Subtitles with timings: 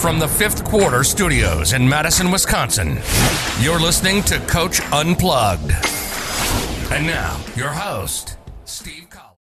[0.00, 3.00] From the fifth quarter studios in Madison, Wisconsin,
[3.60, 5.72] you're listening to Coach Unplugged.
[6.92, 9.34] And now, your host, Steve Collins.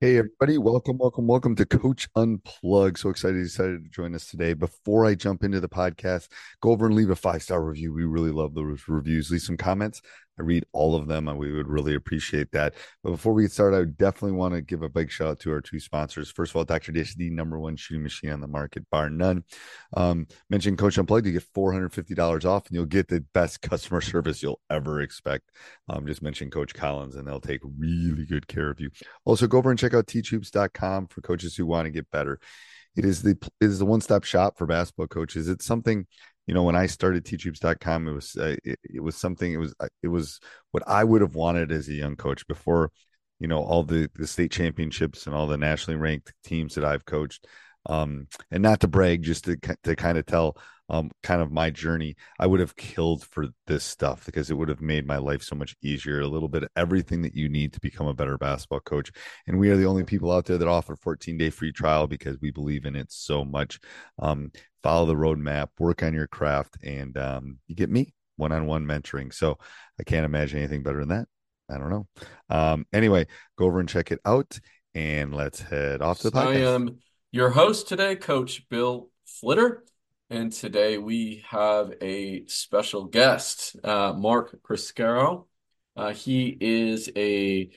[0.00, 0.58] Hey, everybody.
[0.58, 2.98] Welcome, welcome, welcome to Coach Unplugged.
[2.98, 4.54] So excited you decided to join us today.
[4.54, 6.28] Before I jump into the podcast,
[6.62, 7.92] go over and leave a five star review.
[7.92, 9.32] We really love those reviews.
[9.32, 10.02] Leave some comments.
[10.38, 12.74] I read all of them and we would really appreciate that.
[13.02, 15.52] But before we get started, I definitely want to give a big shout out to
[15.52, 16.30] our two sponsors.
[16.30, 16.92] First of all, Dr.
[16.92, 19.44] Dish, the number one shooting machine on the market, bar none.
[19.96, 24.42] Um, mention Coach Unplugged, you get $450 off and you'll get the best customer service
[24.42, 25.50] you'll ever expect.
[25.88, 28.90] Um, just mention Coach Collins and they'll take really good care of you.
[29.24, 32.40] Also, go over and check out teachhoops.com for coaches who want to get better.
[32.96, 35.48] It is the it is the one stop shop for basketball coaches.
[35.48, 36.06] It's something
[36.46, 39.74] you know when i started teachhoops.com it was uh, it, it, was something it was
[39.80, 40.40] uh, it was
[40.70, 42.90] what i would have wanted as a young coach before
[43.40, 47.04] you know all the the state championships and all the nationally ranked teams that i've
[47.04, 47.46] coached
[47.88, 50.56] um and not to brag just to to kind of tell
[50.88, 54.68] um, kind of my journey, I would have killed for this stuff because it would
[54.68, 56.20] have made my life so much easier.
[56.20, 59.10] A little bit of everything that you need to become a better basketball coach.
[59.46, 62.40] And we are the only people out there that offer 14 day free trial because
[62.40, 63.80] we believe in it so much.
[64.18, 68.66] Um, follow the roadmap, work on your craft, and um, you get me one on
[68.66, 69.34] one mentoring.
[69.34, 69.58] So
[69.98, 71.26] I can't imagine anything better than that.
[71.68, 72.06] I don't know.
[72.48, 73.26] Um, anyway,
[73.58, 74.60] go over and check it out,
[74.94, 76.96] and let's head off to the podcast.
[77.36, 79.84] Your host today, Coach Bill Flitter.
[80.30, 85.44] And today we have a special guest, uh, Mark Criscaro.
[85.94, 87.68] Uh, he is a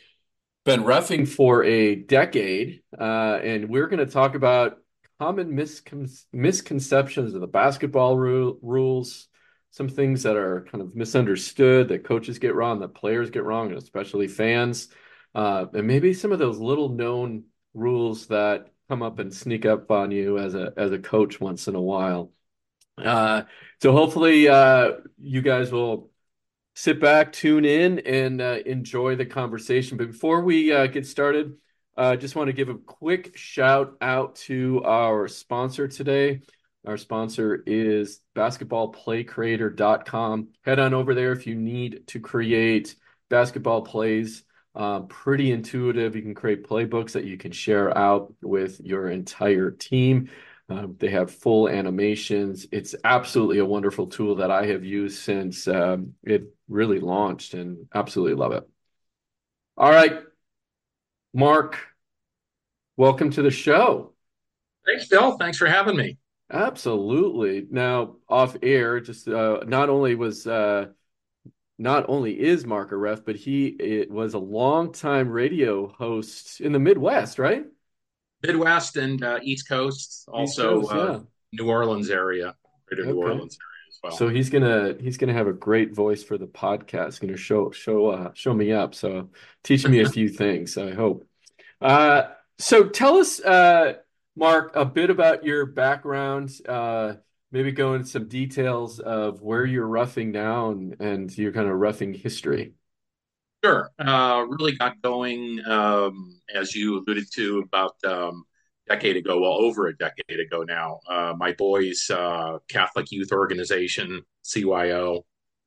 [0.63, 4.77] been refing for a decade, uh, and we're going to talk about
[5.19, 9.27] common miscon- misconceptions of the basketball ru- rules,
[9.71, 13.67] some things that are kind of misunderstood that coaches get wrong, that players get wrong,
[13.71, 14.87] and especially fans,
[15.35, 17.43] uh, and maybe some of those little known
[17.73, 21.67] rules that come up and sneak up on you as a as a coach once
[21.67, 22.31] in a while.
[22.97, 23.43] Uh,
[23.81, 26.11] so hopefully uh, you guys will
[26.75, 29.97] sit back, tune in, and uh, enjoy the conversation.
[29.97, 31.55] But before we uh, get started,
[31.95, 36.41] I uh, just want to give a quick shout out to our sponsor today.
[36.85, 40.47] Our sponsor is basketballplaycreator.com.
[40.63, 42.95] Head on over there if you need to create
[43.29, 44.43] basketball plays.
[44.75, 46.15] Uh, pretty intuitive.
[46.15, 50.29] You can create playbooks that you can share out with your entire team.
[50.69, 52.67] Um, they have full animations.
[52.71, 57.87] It's absolutely a wonderful tool that I have used since um, it really launched and
[57.93, 58.69] absolutely love it.
[59.75, 60.19] All right,
[61.33, 61.79] Mark,
[62.97, 64.13] welcome to the show.
[64.85, 65.37] Thanks, Bill.
[65.37, 66.17] Thanks for having me.
[66.51, 67.65] Absolutely.
[67.69, 70.87] Now, off air, just uh, not only was uh,
[71.79, 76.73] not only is Mark a ref, but he it was a longtime radio host in
[76.73, 77.63] the Midwest, right?
[78.43, 81.25] Midwest and uh, East Coast, also East Coast, uh.
[81.53, 82.53] New Orleans area,
[82.85, 83.11] greater okay.
[83.13, 84.11] New Orleans area as well.
[84.11, 87.05] So he's gonna he's gonna have a great voice for the podcast.
[87.05, 88.93] He's Gonna show show uh, show me up.
[88.93, 89.29] So
[89.63, 90.77] teach me a few things.
[90.77, 91.25] I hope.
[91.79, 92.23] Uh,
[92.57, 93.93] so tell us, uh,
[94.35, 96.51] Mark, a bit about your background.
[97.51, 101.77] Maybe go into some details of where you're roughing now and, and your kind of
[101.77, 102.73] roughing history.
[103.63, 103.89] Sure.
[103.99, 108.43] Uh, really got going, um, as you alluded to, about um,
[108.87, 110.99] decade ago, well, over a decade ago now.
[111.07, 115.23] Uh, my boys' uh, Catholic Youth Organization, CYO,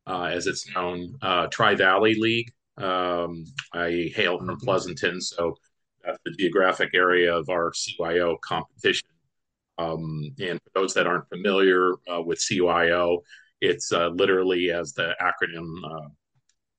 [0.07, 2.53] uh, as it's known, uh, Tri Valley League.
[2.77, 4.65] Um, I hail from mm-hmm.
[4.65, 5.57] Pleasanton, so
[6.05, 9.09] that's the geographic area of our CYO competition.
[9.79, 13.19] Um, and for those that aren't familiar uh, with CYO,
[13.61, 15.73] it's uh, literally as the acronym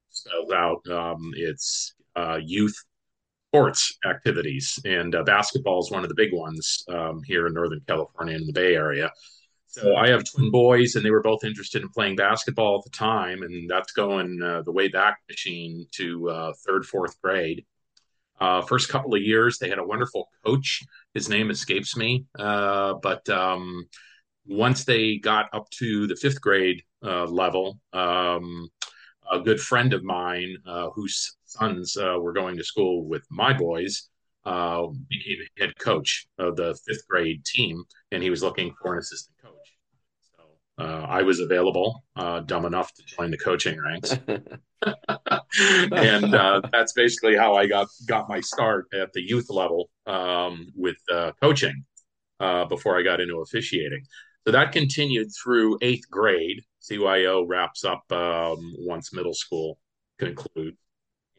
[0.09, 1.95] spells out, um, it's
[2.41, 2.75] youth
[3.53, 7.81] sports activities, and uh, basketball is one of the big ones um, here in Northern
[7.87, 9.11] California in the Bay Area.
[9.67, 12.95] So I have twin boys, and they were both interested in playing basketball at the
[12.95, 17.63] time, and that's going uh, the way back machine to uh, third, fourth grade.
[18.39, 20.81] Uh, first couple of years, they had a wonderful coach.
[21.13, 23.85] His name escapes me, uh, but um,
[24.47, 28.67] once they got up to the fifth grade uh, level, um,
[29.31, 33.53] a good friend of mine uh, whose sons uh, were going to school with my
[33.53, 34.09] boys
[34.45, 38.99] uh, became head coach of the fifth grade team, and he was looking for an
[38.99, 39.77] assistant coach.
[40.35, 44.17] So uh, I was available, dumb enough to join the coaching ranks,
[45.91, 50.67] and uh, that's basically how I got got my start at the youth level um,
[50.75, 50.97] with
[51.41, 51.85] coaching
[52.69, 54.03] before I got into officiating.
[54.45, 56.61] So that continued through eighth grade.
[56.81, 59.79] CYO wraps up um, once middle school
[60.19, 60.77] concludes.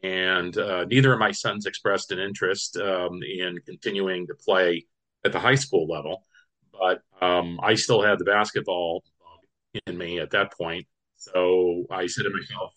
[0.03, 4.87] And uh, neither of my sons expressed an interest um, in continuing to play
[5.25, 6.25] at the high school level.
[6.73, 9.05] But um, I still had the basketball
[9.87, 10.87] in me at that point.
[11.17, 12.75] So I said to myself,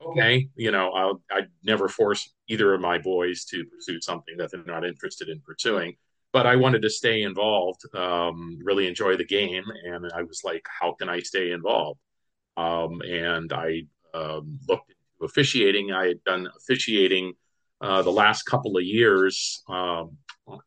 [0.00, 4.50] okay, you know, I'll, I'd never force either of my boys to pursue something that
[4.50, 5.96] they're not interested in pursuing
[6.32, 10.66] but I wanted to stay involved, um, really enjoy the game, and I was like,
[10.68, 12.00] how can I stay involved?
[12.56, 13.82] Um, and I
[14.14, 15.92] um, looked into officiating.
[15.92, 17.34] I had done officiating
[17.80, 20.18] uh, the last couple of years um,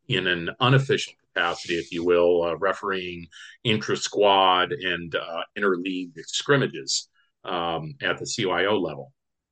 [0.08, 3.28] in an unofficial capacity, if you will, uh, refereeing
[3.64, 7.10] intra squad and uh, interleague scrimmages
[7.44, 9.12] um, at the CYO level,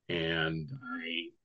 [0.09, 0.69] and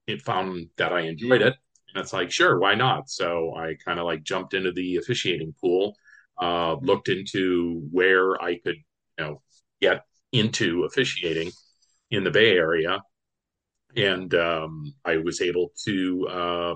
[0.09, 1.55] I found that I enjoyed it
[1.95, 3.09] and it's like, sure, why not?
[3.09, 5.95] So I kind of like jumped into the officiating pool,
[6.41, 8.75] uh, looked into where I could,
[9.17, 9.41] you know,
[9.81, 10.03] get
[10.33, 11.51] into officiating
[12.11, 13.01] in the Bay Area.
[13.95, 16.75] And um, I was able to uh,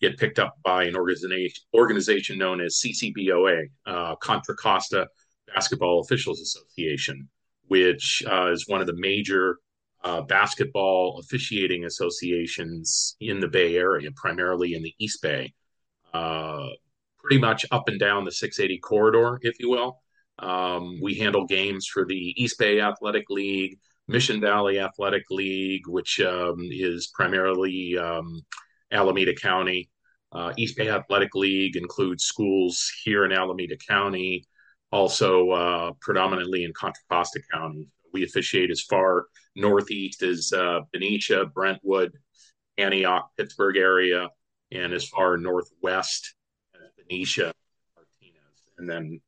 [0.00, 5.08] get picked up by an organization organization known as CCBOA, uh, Contra Costa
[5.52, 7.28] Basketball Officials Association,
[7.66, 9.58] which uh, is one of the major
[10.02, 15.52] uh, basketball officiating associations in the Bay Area, primarily in the East Bay,
[16.14, 16.68] uh,
[17.18, 20.00] pretty much up and down the 680 corridor, if you will.
[20.38, 26.18] Um, we handle games for the East Bay Athletic League, Mission Valley Athletic League, which
[26.20, 28.40] um, is primarily um,
[28.90, 29.90] Alameda County.
[30.32, 34.44] Uh, East Bay Athletic League includes schools here in Alameda County,
[34.90, 39.26] also uh, predominantly in Contra Costa County we officiate as far
[39.56, 42.12] northeast is uh, Benicia, Brentwood,
[42.78, 44.28] Antioch, Pittsburg area,
[44.72, 46.34] and as far northwest
[46.74, 47.52] as Benicia,
[47.96, 49.20] Martinez, and then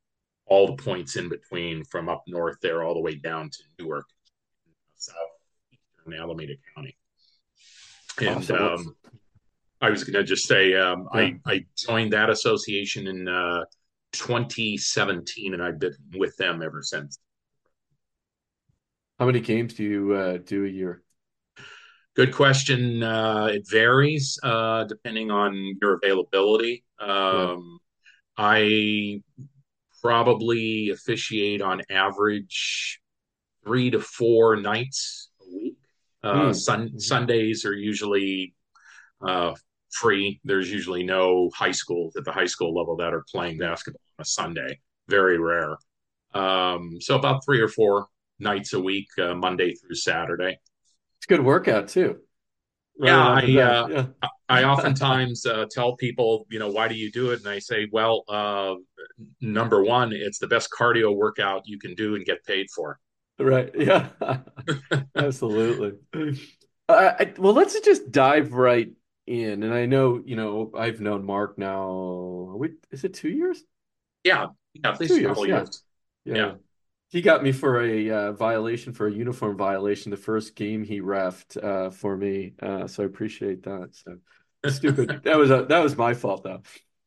[0.47, 4.07] all the points in between from up north there all the way down to Newark,
[4.97, 6.97] southeastern Alameda County.
[8.21, 8.57] And awesome.
[8.57, 8.97] um,
[9.81, 11.21] I was going to just say um, yeah.
[11.21, 13.65] I, I joined that association in uh,
[14.13, 17.19] 2017, and I've been with them ever since.
[19.19, 21.03] How many games do you uh, do a year?
[22.15, 23.03] Good question.
[23.03, 26.85] Uh, it varies uh, depending on your availability.
[27.01, 27.81] Um,
[28.39, 28.45] yeah.
[28.45, 29.23] I
[30.03, 33.01] probably officiate on average
[33.65, 35.77] three to four nights a week.
[36.25, 36.55] Mm.
[36.55, 36.99] Sun- mm-hmm.
[36.99, 38.55] Sundays are usually
[39.27, 39.55] uh,
[39.93, 40.41] free.
[40.45, 44.23] There's usually no high schools at the high school level that are playing basketball on
[44.23, 44.81] a Sunday.
[45.09, 45.77] Very rare.
[46.35, 48.09] Um, so about three or four
[48.43, 50.59] nights a week, uh, Monday through Saturday.
[51.19, 52.19] It's a good workout too.
[52.99, 54.07] Right yeah, I, uh, yeah.
[54.49, 57.41] I oftentimes uh, tell people, you know, why do you do it?
[57.41, 58.75] And I say, well, uh,
[59.41, 62.99] number one, it's the best cardio workout you can do and get paid for.
[63.39, 63.71] Right.
[63.79, 64.09] Yeah.
[65.17, 65.93] Absolutely.
[66.89, 68.91] Uh, I, well, let's just dive right
[69.27, 69.63] in.
[69.63, 72.55] And I know, you know, I've known Mark now.
[72.57, 73.63] We, is it two years?
[74.23, 74.49] Yeah.
[74.75, 74.91] Yeah.
[74.93, 75.39] At least two years.
[75.39, 75.83] years.
[76.25, 76.35] Yeah.
[76.37, 76.53] yeah
[77.13, 81.03] he got me for a uh, violation for a uniform violation the first game he
[81.03, 82.55] refed uh, for me.
[82.61, 83.91] Uh, so i appreciate that.
[83.93, 84.17] So
[84.71, 85.21] stupid.
[85.25, 86.63] That was a, that was my fault though.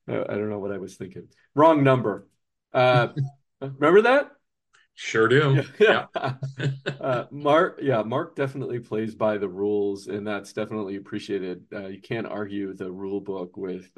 [0.08, 1.28] I, I, don't know what i was thinking.
[1.56, 2.28] Wrong number.
[2.72, 3.10] Uh,
[3.62, 4.32] remember that?
[4.94, 5.64] Sure do.
[5.80, 6.72] Yeah, yeah.
[7.02, 11.64] Uh, mark yeah mark definitely plays by the rules and that's definitely appreciated.
[11.74, 13.90] Uh, you can't argue the rule book with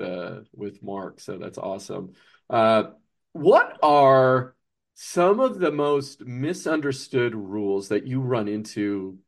[0.54, 2.14] with mark so that's awesome.
[2.50, 2.92] Uh,
[3.34, 4.56] what are
[5.00, 9.20] some of the most misunderstood rules that you run into,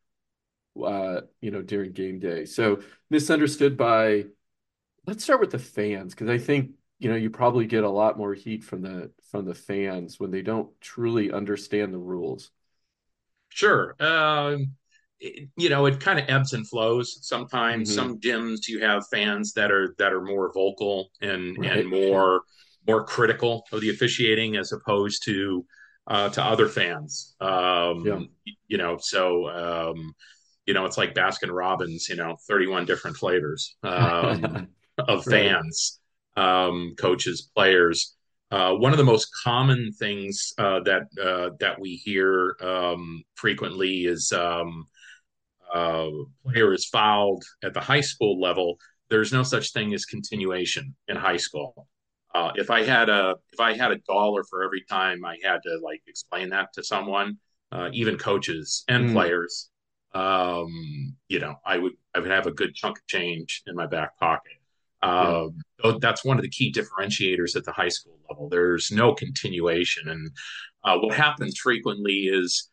[0.83, 2.45] uh, you know, during game day?
[2.45, 4.25] So misunderstood by,
[5.07, 8.17] let's start with the fans, because I think, you know, you probably get a lot
[8.17, 12.51] more heat from the from the fans when they don't truly understand the rules.
[13.49, 13.95] Sure.
[13.99, 14.73] Um,
[15.19, 17.19] it, you know, it kind of ebbs and flows.
[17.21, 17.95] Sometimes, Mhm.
[17.95, 21.73] some gyms you have fans that are that are more vocal and Right.
[21.75, 22.43] and more
[22.89, 25.65] more critical of the officiating as opposed to
[26.07, 27.35] uh, to other fans.
[27.39, 28.19] Um, Yeah.
[28.67, 30.13] You know, so um,
[30.65, 32.09] you know, it's like Baskin Robbins.
[32.09, 34.67] You know, thirty one different flavors um,
[34.97, 35.99] of fans,
[36.35, 38.15] um, coaches, players.
[38.51, 44.05] Uh, one of the most common things uh, that uh, that we hear um, frequently
[44.05, 44.87] is um,
[45.71, 46.09] uh,
[46.43, 48.77] player is fouled at the high school level.
[49.11, 51.87] There's no such thing as continuation in high school.
[52.33, 55.61] Uh, if I had a if I had a dollar for every time I had
[55.63, 57.37] to like explain that to someone,
[57.71, 59.13] uh, even coaches and Mm.
[59.13, 59.69] players,
[60.13, 63.87] um, you know, I would I would have a good chunk of change in my
[63.87, 64.53] back pocket.
[65.01, 68.49] Um, so that's one of the key differentiators at the high school level.
[68.49, 70.31] There's no continuation, and
[70.83, 72.69] uh, what happens frequently is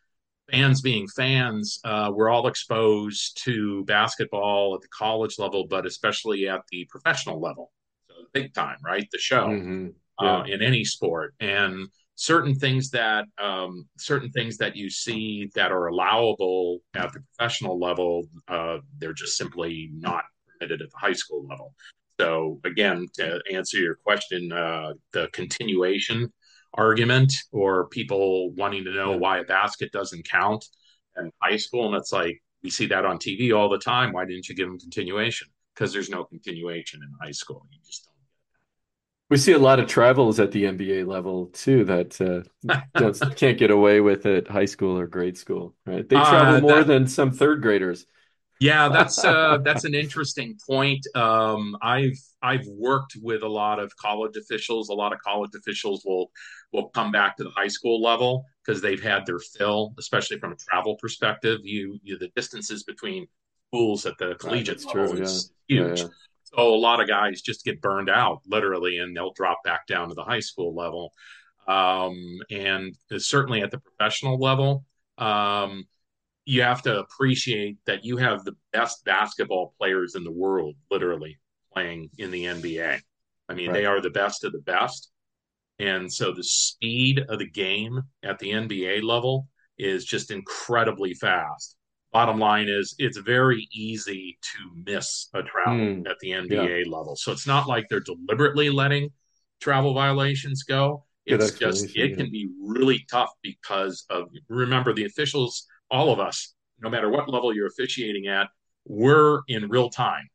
[0.51, 6.47] fans being fans, uh, we're all exposed to basketball at the college level, but especially
[6.47, 7.71] at the professional level.
[8.33, 9.07] Big time, right?
[9.11, 9.93] The show Mhm.
[10.19, 15.71] uh, in any sport, and certain things that um, certain things that you see that
[15.71, 21.13] are allowable at the professional level, uh, they're just simply not permitted at the high
[21.13, 21.75] school level.
[22.19, 26.33] So again, to answer your question, uh, the continuation
[26.73, 30.65] argument or people wanting to know why a basket doesn't count
[31.17, 34.11] in high school, and it's like we see that on TV all the time.
[34.11, 35.47] Why didn't you give them continuation?
[35.73, 37.67] Because there's no continuation in high school.
[37.71, 38.09] You just
[39.29, 42.43] We see a lot of travels at the NBA level too that uh,
[43.35, 46.07] can't get away with at high school or grade school, right?
[46.07, 48.05] They travel Uh, more that than some third graders.
[48.59, 51.05] Yeah, that's uh, that's an interesting point.
[51.15, 54.89] Um, I've I've worked with a lot of college officials.
[54.89, 56.31] A lot of college officials will
[56.73, 60.53] will come back to the high school level because they've had their fill, especially from
[60.53, 61.59] a travel perspective.
[61.63, 63.27] You, you the distances between
[63.69, 65.17] schools at the collegiate that's level true.
[65.17, 65.41] Yeah.
[65.41, 66.03] is Yeah, huge.
[66.03, 66.07] yeah.
[66.57, 70.09] So a lot of guys just get burned out literally, and they'll drop back down
[70.09, 71.13] to the high school level.
[71.67, 74.85] Um, and certainly at the professional level.
[75.17, 75.85] Um,
[76.47, 81.37] you have to appreciate that you have the best basketball players in the world, literally
[81.73, 83.01] playing in the NBA.
[83.49, 85.11] I mean, they are the best of the best.
[85.79, 91.76] And so the speed of the game at the NBA level is just incredibly fast.
[92.13, 96.37] Bottom line is, it's very easy to miss a travel Mm, at the yeah.
[96.41, 97.15] NBA level.
[97.15, 99.11] So it's not like they're deliberately letting
[99.59, 101.05] travel violations go.
[101.25, 102.15] It's just, it Yeah.
[102.15, 107.27] can be really tough because of, remember, the officials, all of us, no matter what
[107.27, 108.47] level you're officiating at,
[108.85, 110.29] we're in real time.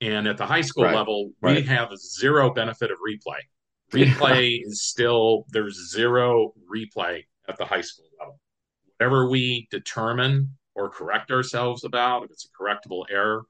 [0.00, 0.94] And at the high school Right.
[0.94, 3.40] level, we have zero benefit of replay.
[3.92, 4.04] Yeah.
[4.06, 8.40] Replay is still, there's zero replay at the high school level.
[8.96, 13.44] Whatever we determine or correct ourselves about, if it's a correctable error,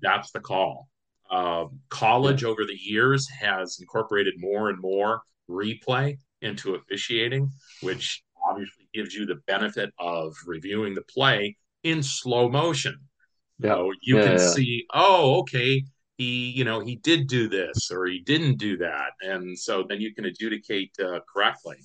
[0.00, 0.88] that's the call.
[1.30, 7.50] Um, college over the years has incorporated more and more replay into officiating,
[7.80, 12.98] which obviously gives you the benefit of reviewing the play in slow motion.
[13.58, 13.76] Yeah.
[13.76, 14.38] So you Yeah, can yeah.
[14.38, 15.84] see, oh, okay,
[16.18, 20.00] he, you know, he did do this or he didn't do that, and so then
[20.00, 21.76] you can adjudicate uh, correctly.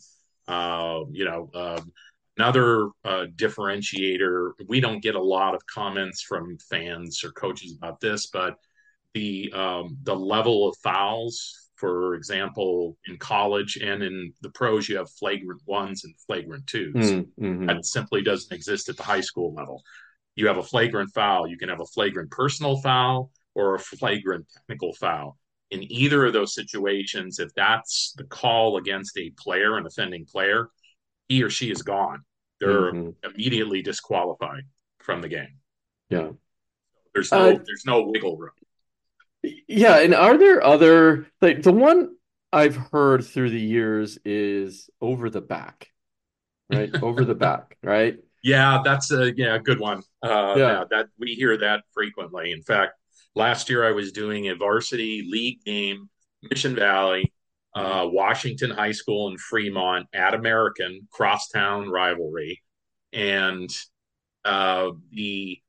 [0.48, 1.92] Uh, you know, um,
[2.38, 4.52] another uh, differentiator.
[4.68, 8.56] We don't get a lot of comments from fans or coaches about this, but
[9.14, 14.98] the um, the level of fouls, for example, in college and in the pros, you
[14.98, 16.94] have flagrant ones and flagrant twos.
[16.94, 17.68] Mm, mhm.
[17.68, 19.84] That simply doesn't exist at the high school level.
[20.36, 21.48] You have a flagrant foul.
[21.48, 25.38] You can have a flagrant personal foul or a flagrant technical foul.
[25.72, 30.70] In either of those situations, if that's the call against a player, an offending player,
[31.28, 32.24] he or she is gone.
[32.60, 33.16] They're Mhm.
[33.24, 34.64] immediately disqualified
[35.00, 35.60] from the game.
[36.10, 36.32] Yeah.
[37.14, 38.52] There's no Uh, there's no wiggle room.
[39.68, 42.16] Yeah, and are there other like the one
[42.52, 45.90] I've heard through the years is over the back,
[46.70, 46.92] right?
[47.04, 48.18] Over the back, right?
[48.44, 50.04] Yeah, that's a yeah, a good one.
[50.24, 50.68] Uh, Yeah.
[50.80, 52.52] yeah, that we hear that frequently.
[52.52, 52.94] In fact,
[53.36, 56.10] last year I was doing a varsity league game,
[56.50, 57.34] Mission Valley,
[57.78, 62.64] uh, Washington High School in Fremont at American crosstown rivalry,
[63.14, 63.70] and
[64.44, 65.60] uh, the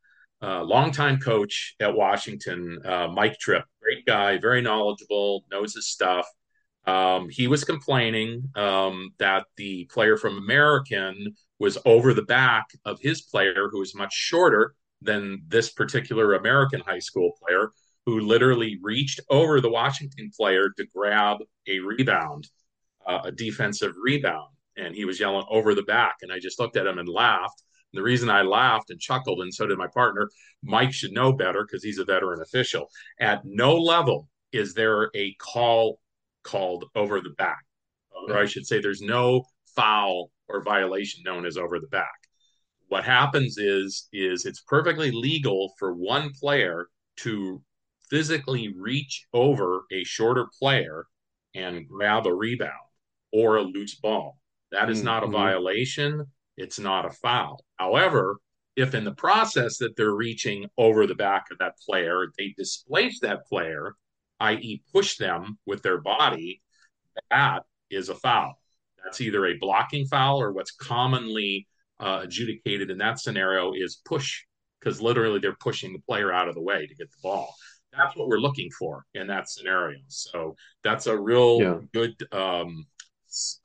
[0.40, 6.26] uh, longtime coach at Washington, uh, Mike Tripp, great guy, very knowledgeable, knows his stuff.
[6.86, 12.98] Um, he was complaining um, that the player from American was over the back of
[13.00, 17.70] his player, who was much shorter than this particular American high school player,
[18.08, 21.36] who literally reached over the Washington player to grab
[21.66, 22.48] a rebound,
[23.06, 24.48] uh, a defensive rebound.
[24.78, 26.16] And he was yelling over the back.
[26.22, 27.62] And I just looked at him and laughed.
[27.92, 30.30] And the reason I laughed and chuckled, and so did my partner,
[30.62, 32.88] Mike should know better because he's a veteran official.
[33.20, 36.00] At no level is there a call
[36.42, 37.62] called over the back.
[38.26, 39.44] Or I should say, there's no
[39.76, 42.16] foul or violation known as over the back.
[42.86, 46.86] What happens is is it's perfectly legal for one player
[47.18, 47.60] to
[48.10, 51.06] physically reach over a shorter player
[51.54, 52.72] and grab a rebound
[53.32, 54.38] or a loose ball.
[54.72, 55.06] That is mm-hmm.
[55.06, 55.36] not a mm-hmm.
[55.36, 56.26] violation.
[56.56, 57.64] It's not a foul.
[57.76, 58.38] However,
[58.76, 63.20] if in the process that they're reaching over the back of that player, they displace
[63.20, 63.94] that player
[64.40, 66.62] i.e., push them with their body,
[67.30, 68.60] that is a foul.
[69.02, 71.66] That's either a blocking foul or what's commonly
[72.00, 74.44] uh, adjudicated in that scenario is push,
[74.80, 77.54] because literally they're pushing the player out of the way to get the ball.
[77.98, 79.98] That's what we're looking for in that scenario.
[80.08, 81.78] So that's a real yeah.
[81.92, 82.86] good um,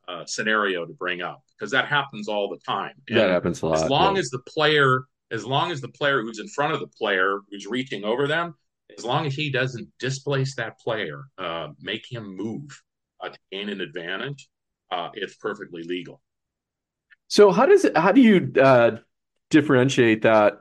[0.08, 2.96] uh, scenario to bring up because that happens all the time.
[3.08, 3.84] And that happens a lot.
[3.84, 4.22] As long yeah.
[4.22, 7.66] as the player, as long as the player who's in front of the player who's
[7.66, 8.56] reaching over them
[8.98, 12.82] as long as he doesn't displace that player, uh, make him move
[13.22, 14.50] uh, to gain an advantage,
[14.92, 16.22] uh, it's perfectly legal.
[17.28, 18.98] So how does it, how do you uh,
[19.50, 20.60] differentiate that?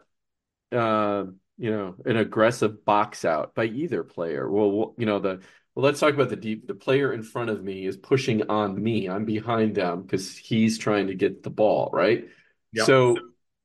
[1.63, 4.51] You know, an aggressive box out by either player.
[4.51, 5.41] Well, you know the
[5.75, 6.67] well, let's talk about the deep.
[6.67, 9.09] The player in front of me is pushing on me.
[9.09, 12.27] I'm behind them because he's trying to get the ball, right?
[12.73, 12.87] Yep.
[12.87, 13.17] So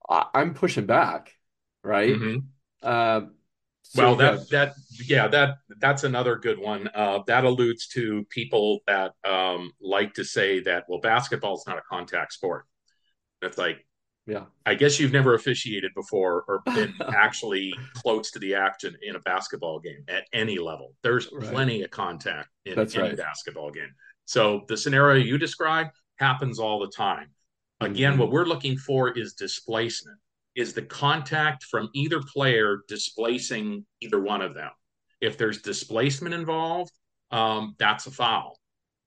[0.08, 1.34] I, am pushing back,
[1.84, 2.13] right?
[2.13, 2.38] Mm-hmm.
[2.84, 3.22] Uh,
[3.82, 4.74] so, well, that that
[5.06, 6.89] yeah that that's another good one.
[6.94, 11.80] Uh, that alludes to people that um, like to say that well, basketball is not
[11.80, 12.66] a contact sport.
[13.42, 13.86] It's like,
[14.28, 19.16] yeah, I guess you've never officiated before or been actually close to the action in
[19.16, 20.94] a basketball game at any level.
[21.02, 21.50] There's right.
[21.50, 23.18] plenty of contact in that's any right.
[23.18, 23.92] basketball game.
[24.26, 25.88] So the scenario you describe
[26.18, 27.30] happens all the time.
[27.80, 28.22] Again, mm-hmm.
[28.22, 30.18] what we're looking for is displacement
[30.56, 34.72] is the contact from either player displacing either one of them.
[35.22, 36.92] If there's displacement involved,
[37.32, 38.60] um, that's a foul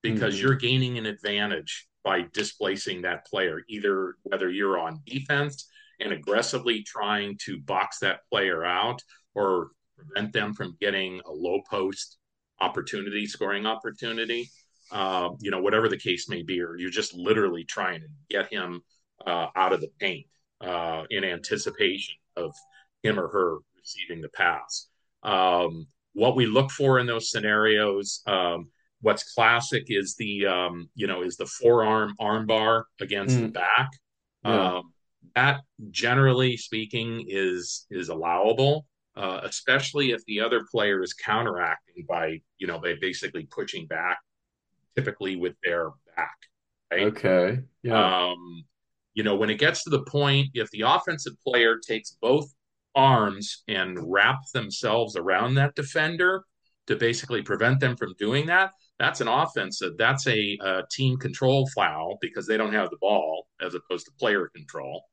[0.03, 0.47] because mm-hmm.
[0.47, 5.69] you're gaining an advantage by displacing that player, either whether you're on defense
[6.01, 9.03] and aggressively trying to box that player out
[9.35, 12.17] or prevent them from getting a low post
[12.61, 14.51] opportunity, scoring opportunity,
[14.93, 18.51] uh, you know, whatever the case may be, or you're just literally trying to get
[18.53, 18.83] him
[19.27, 20.27] uh, out of the paint
[20.61, 22.55] uh, in anticipation of
[23.03, 24.89] him or her receiving the pass.
[25.23, 28.71] Um, what we look for in those scenarios, um,
[29.03, 33.43] what's classic is the um, you know is the forearm armbar against mm.
[33.43, 33.91] the back.
[34.45, 34.75] Yeah.
[34.77, 34.93] Um,
[35.35, 35.61] that
[35.91, 38.87] generally speaking is is allowable,
[39.17, 44.19] uh, especially if the other player is counteracting by you know by basically pushing back,
[44.97, 46.37] typically with their back.
[46.91, 47.03] Right?
[47.03, 47.61] Okay.
[47.83, 48.29] Yeah.
[48.29, 48.65] Um,
[49.15, 52.53] you know, when it gets to the point, if the offensive player takes both
[52.95, 56.45] arms and wraps themselves around that defender
[56.87, 59.97] to basically prevent them from doing that, that's an offensive.
[59.97, 64.13] That's a, a team control foul because they don't have the ball as opposed to
[64.13, 65.05] player control.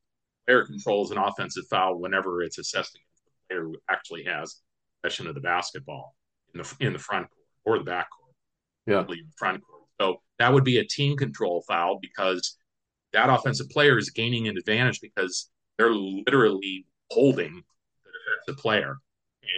[0.46, 4.60] Player control is an offensive foul whenever it's assessed against the player who actually has
[5.02, 6.14] possession of the basketball
[6.54, 8.34] in the in the front court or the back court.
[8.86, 9.84] Yeah, the front court.
[9.98, 12.58] So that would be a team control foul because
[13.14, 15.48] that offensive player is gaining an advantage because
[15.78, 17.62] they're literally holding
[18.46, 18.98] the player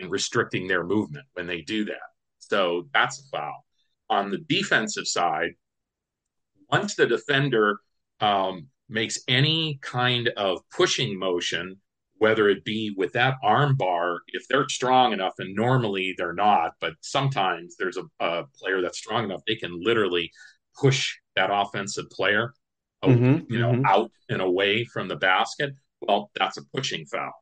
[0.00, 1.98] and restricting their movement when they do that.
[2.38, 3.64] So that's a foul.
[4.10, 5.52] On the defensive side,
[6.70, 7.78] once the defender
[8.20, 11.80] um, makes any kind of pushing motion,
[12.18, 16.72] whether it be with that arm bar, if they're strong enough, and normally they're not,
[16.80, 20.30] but sometimes there's a, a player that's strong enough, they can literally
[20.78, 22.52] push that offensive player
[23.04, 23.86] mm-hmm, you know, mm-hmm.
[23.86, 27.32] out and away from the basket, well, that's a pushing foul.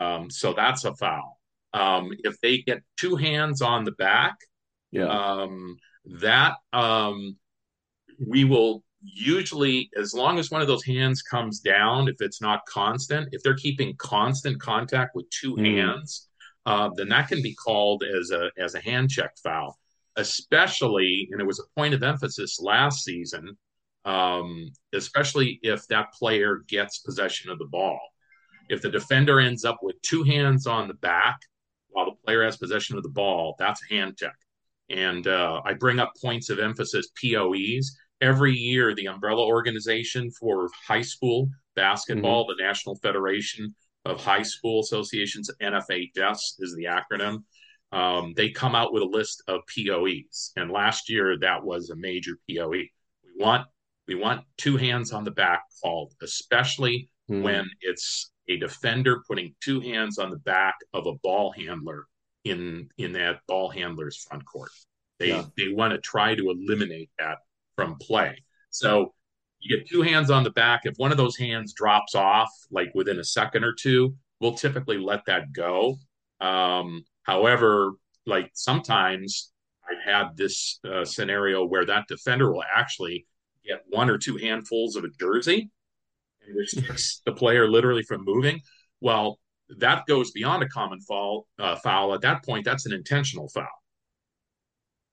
[0.00, 1.38] Um, so that's a foul.
[1.74, 4.36] Um, if they get two hands on the back,
[4.90, 5.76] yeah, um,
[6.20, 7.36] that um,
[8.26, 12.66] we will usually, as long as one of those hands comes down, if it's not
[12.66, 15.76] constant, if they're keeping constant contact with two mm.
[15.76, 16.28] hands,
[16.66, 19.78] uh, then that can be called as a as a hand check foul.
[20.16, 23.56] Especially, and it was a point of emphasis last season
[24.08, 28.00] um, especially if that player gets possession of the ball.
[28.70, 31.36] If the defender ends up with two hands on the back
[31.88, 34.34] while the player has possession of the ball, that's a hand check.
[34.90, 38.94] And uh, I bring up points of emphasis POEs every year.
[38.94, 42.58] The umbrella organization for high school basketball, mm-hmm.
[42.58, 43.74] the National Federation
[44.04, 47.42] of High School Associations, NFHS is the acronym.
[47.90, 51.96] Um, they come out with a list of POEs, and last year that was a
[51.96, 52.70] major POE.
[52.70, 52.90] We
[53.38, 53.66] want
[54.06, 57.42] we want two hands on the back called, especially mm-hmm.
[57.42, 62.06] when it's a defender putting two hands on the back of a ball handler
[62.48, 64.70] in in that ball handler's front court.
[65.18, 65.44] They yeah.
[65.56, 67.38] they want to try to eliminate that
[67.76, 68.42] from play.
[68.70, 69.14] So
[69.60, 70.82] you get two hands on the back.
[70.84, 74.98] If one of those hands drops off, like within a second or two, we'll typically
[74.98, 75.98] let that go.
[76.40, 77.92] Um, however,
[78.26, 79.52] like sometimes
[79.88, 83.26] I've had this uh, scenario where that defender will actually
[83.66, 85.70] get one or two handfuls of a jersey
[86.46, 88.60] and restricts the player literally from moving.
[89.00, 89.38] Well,
[89.76, 91.46] that goes beyond a common foul.
[91.58, 93.66] Uh, foul at that point, that's an intentional foul.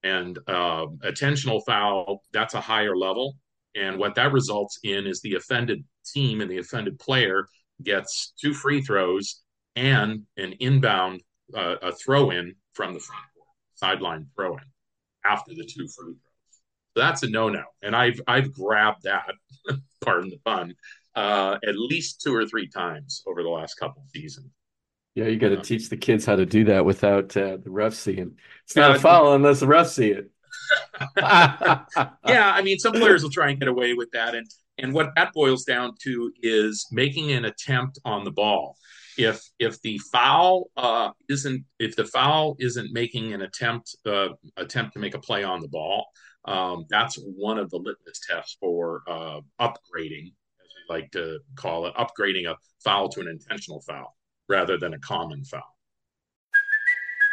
[0.03, 3.35] And uh, intentional foul, that's a higher level.
[3.75, 7.45] And what that results in is the offended team and the offended player
[7.83, 9.41] gets two free throws
[9.75, 11.21] and an inbound,
[11.53, 14.63] uh, a throw in from the front court, sideline throw in
[15.25, 16.19] after the two free throws.
[16.95, 17.63] So that's a no no.
[17.81, 19.33] And I've, I've grabbed that,
[20.05, 20.75] pardon the pun,
[21.15, 24.51] uh, at least two or three times over the last couple of seasons.
[25.15, 27.69] Yeah, you got to uh, teach the kids how to do that without uh, the
[27.69, 28.37] ref seeing.
[28.65, 30.29] It's not uh, a foul unless the ref see it.
[31.17, 31.85] yeah,
[32.25, 34.45] I mean, some players will try and get away with that, and
[34.77, 38.77] and what that boils down to is making an attempt on the ball.
[39.17, 44.93] If if the foul uh, isn't if the foul isn't making an attempt uh, attempt
[44.93, 46.07] to make a play on the ball,
[46.43, 50.33] um, that's one of the litmus tests for uh, upgrading
[50.89, 54.15] like to call it, upgrading a foul to an intentional foul
[54.47, 55.75] rather than a common foul.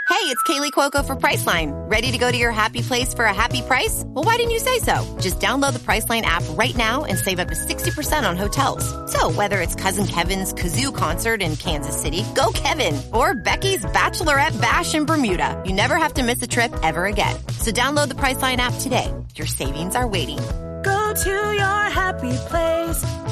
[0.09, 1.73] Hey, it's Kaley Cuoco for Priceline.
[1.91, 4.05] Ready to go to your happy place for a happy price?
[4.07, 4.95] Well, why didn't you say so?
[5.21, 8.85] Just download the Priceline app right now and save up to 60% on hotels.
[9.11, 14.61] So, whether it's Cousin Kevin's Kazoo concert in Kansas City, go Kevin, or Becky's Bachelorette
[14.61, 17.35] Bash in Bermuda, you never have to miss a trip ever again.
[17.59, 19.13] So, download the Priceline app today.
[19.35, 20.39] Your savings are waiting
[20.83, 23.05] Go to your happy place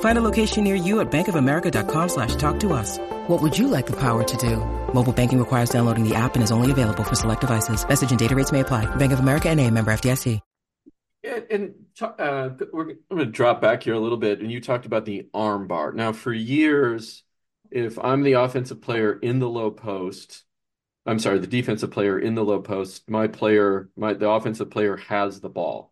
[0.00, 2.98] Find a location near you at bankofamerica.com slash talk to us.
[3.28, 4.56] What would you like the power to do?
[4.92, 7.86] Mobile banking requires downloading the app and is only available for select devices.
[7.88, 8.84] Message and data rates may apply.
[8.96, 10.40] Bank of America and a member FDIC.
[11.22, 14.40] And, and uh, we're, I'm going to drop back here a little bit.
[14.40, 15.92] And you talked about the arm bar.
[15.92, 17.22] Now, for years,
[17.70, 20.44] if I'm the offensive player in the low post,
[21.04, 24.96] I'm sorry, the defensive player in the low post, my player, my the offensive player
[24.96, 25.89] has the ball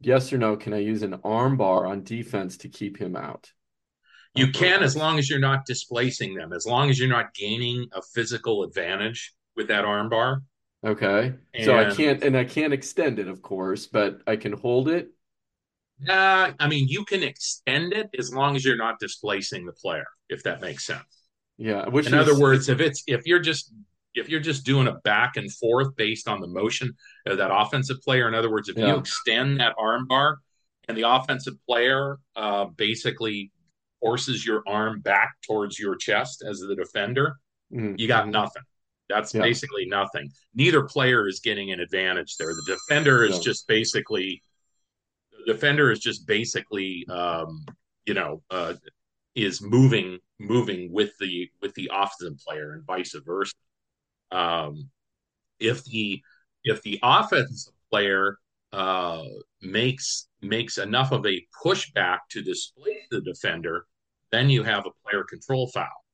[0.00, 3.52] yes or no, can I use an arm bar on defense to keep him out?
[4.34, 7.86] You can as long as you're not displacing them, as long as you're not gaining
[7.92, 10.42] a physical advantage with that arm bar.
[10.84, 11.32] Okay.
[11.54, 14.88] And, so I can't and I can't extend it, of course, but I can hold
[14.88, 15.08] it.
[16.06, 20.06] Uh, I mean, you can extend it as long as you're not displacing the player,
[20.28, 21.02] if that makes sense.
[21.56, 21.88] Yeah.
[21.88, 23.72] Which in is, other words, if it's if you're just
[24.16, 26.94] if you're just doing a back and forth based on the motion
[27.26, 28.88] of that offensive player, in other words, if yeah.
[28.88, 30.38] you extend that arm bar
[30.88, 33.52] and the offensive player uh, basically
[34.00, 37.36] forces your arm back towards your chest as the defender,
[37.72, 37.94] mm-hmm.
[37.98, 38.62] you got nothing.
[39.08, 39.42] That's yeah.
[39.42, 40.30] basically nothing.
[40.54, 42.48] Neither player is getting an advantage there.
[42.48, 43.42] The defender is yeah.
[43.42, 44.42] just basically
[45.46, 47.64] the defender is just basically um,
[48.04, 48.74] you know uh,
[49.34, 53.52] is moving moving with the with the offensive player and vice versa.
[54.30, 54.90] Um,
[55.58, 56.22] if the
[56.64, 58.38] if the offensive player
[58.72, 59.22] uh,
[59.62, 63.86] makes makes enough of a pushback to displace the defender,
[64.32, 66.04] then you have a player control foul.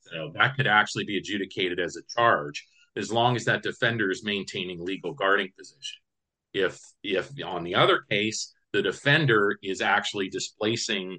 [0.00, 2.66] So that could actually be adjudicated as a charge
[2.96, 6.00] as long as that defender is maintaining legal guarding position.
[6.54, 11.18] If if on the other case the defender is actually displacing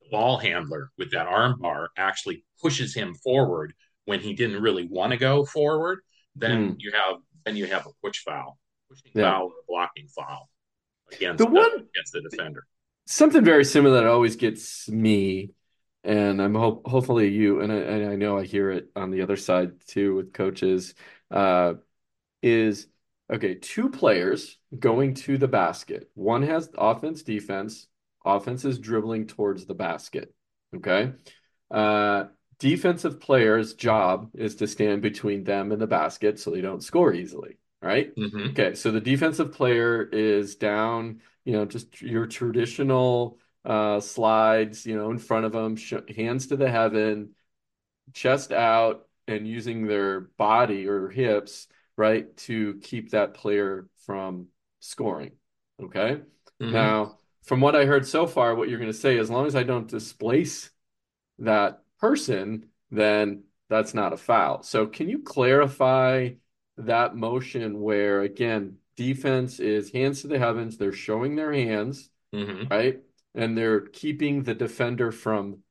[0.00, 4.86] the ball handler with that arm bar, actually pushes him forward when he didn't really
[4.86, 6.00] want to go forward,
[6.36, 6.76] then mm.
[6.78, 9.30] you have then you have a push foul, pushing yeah.
[9.30, 10.48] foul, or blocking foul
[11.12, 12.66] against the, one, against the defender.
[13.06, 15.50] Something very similar that always gets me,
[16.04, 19.22] and I'm hope hopefully you and I, and I know I hear it on the
[19.22, 20.94] other side too with coaches,
[21.30, 21.74] uh,
[22.42, 22.86] is
[23.32, 23.54] okay.
[23.54, 26.10] Two players going to the basket.
[26.14, 27.88] One has offense, defense,
[28.24, 30.32] Offense is dribbling towards the basket.
[30.74, 31.12] Okay.
[31.70, 32.24] Uh,
[32.62, 37.12] defensive player's job is to stand between them and the basket so they don't score
[37.12, 37.58] easily.
[37.82, 38.14] Right.
[38.16, 38.50] Mhm.
[38.52, 38.74] Okay.
[38.76, 45.10] So the defensive player is down, you know, just your traditional uh, slides, you know,
[45.10, 47.34] in front of them, sh hands to the heaven,
[48.12, 54.48] chest out, and using their body or hips, right, to keep that player from
[54.80, 55.32] scoring.
[55.82, 56.20] Okay.
[56.60, 56.70] Mhm.
[56.70, 59.56] Now, from what I heard so far, what you're going to say, as long as
[59.56, 60.70] I don't displace
[61.38, 64.62] that person, then that's not a foul.
[64.62, 66.30] So, can you clarify
[66.76, 72.70] that motion where, again, defense is hands to the heavens, they're showing their hands, Mhm.
[72.70, 73.00] right?
[73.34, 75.62] And they're keeping the defender from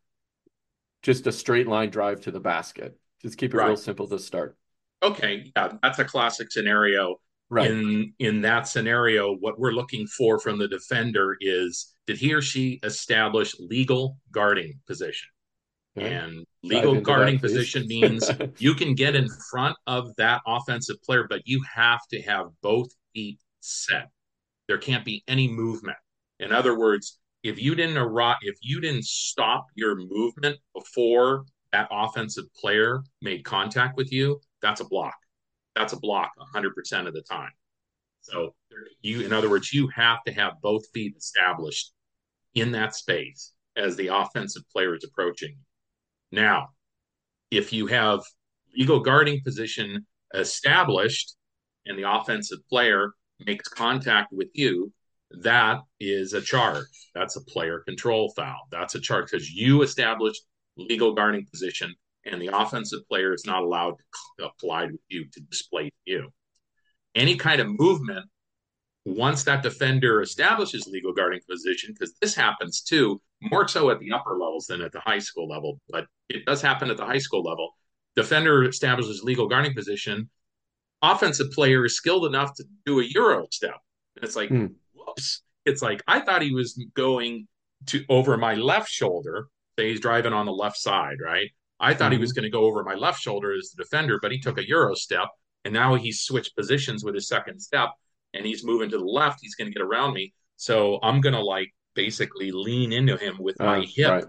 [1.03, 2.97] just a straight line drive to the basket.
[3.21, 4.57] Just keep it real simple to start.
[5.03, 7.19] Okay, yeah, that's a classic scenario.
[7.49, 7.69] Right.
[7.69, 12.41] In in that scenario, what we're looking for from the defender is did he or
[12.41, 15.27] she establish legal guarding position?
[15.97, 16.13] Okay.
[16.13, 21.25] And legal guarding that, position means you can get in front of that offensive player,
[21.29, 24.09] but you have to have both feet set.
[24.67, 25.97] There can't be any movement.
[26.39, 31.87] In other words, if you didn't arrive, if you didn't stop your movement before that
[31.91, 35.15] offensive player made contact with you, that's a block.
[35.75, 37.51] That's a block 100% of the time.
[38.21, 38.53] So
[39.01, 41.91] you, in other words, you have to have both feet established
[42.53, 45.57] in that space as the offensive player is approaching.
[46.31, 46.69] Now,
[47.49, 48.21] if you have
[48.75, 51.35] legal guarding position established
[51.85, 53.11] and the offensive player
[53.45, 54.93] makes contact with you,
[55.41, 56.85] that is a charge.
[57.15, 58.67] That's a player control foul.
[58.71, 60.41] That's a charge because you established
[60.77, 61.93] legal guarding position
[62.25, 63.95] and the offensive player is not allowed
[64.39, 66.29] to collide with you to displace you.
[67.15, 68.25] Any kind of movement
[69.05, 74.11] once that defender establishes legal guarding position, because this happens too, more so at the
[74.11, 77.17] upper levels than at the high school level, but it does happen at the high
[77.17, 77.71] school level.
[78.15, 80.29] Defender establishes legal guarding position.
[81.01, 83.77] Offensive player is skilled enough to do a Euro step.
[84.15, 84.67] And it's like, Hmm.
[84.93, 85.41] whoops.
[85.65, 87.47] It's like, I thought he was going
[87.87, 89.47] to over my left shoulder.
[89.79, 91.49] Say he's driving on the left side, right?
[91.79, 94.31] I thought he was going to go over my left shoulder as the defender, but
[94.31, 95.29] he took a Euro step.
[95.65, 97.89] And now he's switched positions with his second step
[98.33, 99.39] and he's moving to the left.
[99.41, 100.33] He's going to get around me.
[100.57, 104.09] So I'm going to like basically lean into him with my Uh, hip.
[104.09, 104.23] right.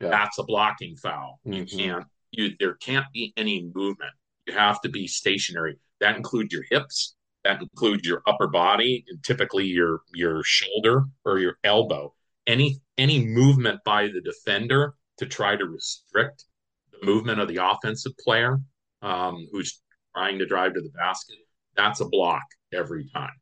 [0.00, 0.08] Yeah.
[0.10, 1.40] That's a blocking foul.
[1.44, 1.78] You Mhm.
[1.78, 4.12] can't, you, there can't be any movement.
[4.46, 5.78] You have to be stationary.
[6.00, 7.14] That includes your hips.
[7.44, 12.14] That includes your upper body and typically your, your shoulder or your elbow.
[12.46, 16.44] Any, any movement by the defender to try to restrict
[16.92, 18.58] the movement of the offensive player
[19.02, 19.80] um, who's
[20.14, 21.36] trying to drive to the basket,
[21.74, 23.32] that's a block every time.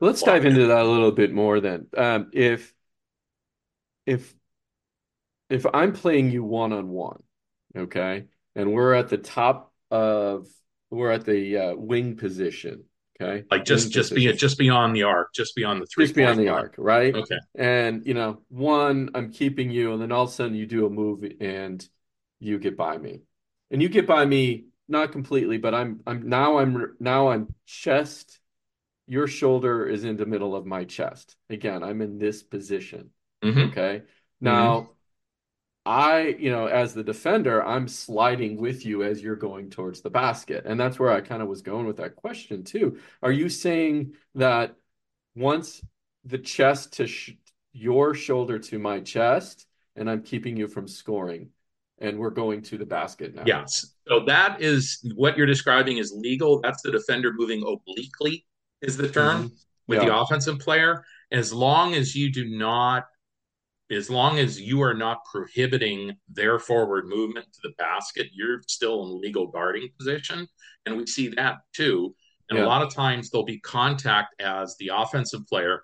[0.00, 1.86] That's Let's dive into that a little bit more then.
[1.96, 2.72] Um, if
[4.06, 4.34] if
[5.48, 7.22] if I'm playing you one on one,
[7.76, 10.46] okay, and we're at the top of
[10.90, 12.84] we're at the uh, wing position,
[13.20, 14.38] okay, like just Wing just be position.
[14.38, 17.14] just beyond the arc, just beyond the three just beyond the arc, right?
[17.14, 17.38] Okay.
[17.54, 20.86] And you know, one, I'm keeping you, and then all of a sudden you do
[20.86, 21.86] a move and
[22.38, 23.20] you get by me,
[23.70, 28.39] and you get by me not completely, but I'm I'm now I'm now I'm chest.
[29.10, 31.34] Your shoulder is in the middle of my chest.
[31.50, 33.10] Again, I'm in this position.
[33.42, 33.70] Mhm.
[33.70, 34.02] Okay.
[34.40, 34.90] Now,
[35.84, 40.10] I, you know, as the defender, I'm sliding with you as you're going towards the
[40.10, 40.64] basket.
[40.64, 43.00] And that's where I kind of was going with that question too.
[43.20, 44.76] Are you saying that
[45.34, 45.82] once
[46.24, 47.32] the chest to sh
[47.72, 51.50] your shoulder to my chest, and I'm keeping you from scoring,
[51.98, 53.42] and we're going to the basket now?
[53.44, 53.96] Yes.
[54.06, 56.60] So that is what you're describing is legal.
[56.60, 58.46] That's the defender moving obliquely,
[58.82, 59.64] is the term Mhm.
[59.86, 61.04] with the offensive player.
[61.30, 63.06] As long as you do not,
[63.90, 69.04] as long as you are not prohibiting their forward movement to the basket, you're still
[69.04, 70.46] in legal guarding position.
[70.86, 72.14] And we see that too.
[72.48, 72.64] And Yeah.
[72.64, 75.82] a lot of times there'll be contact as the offensive player,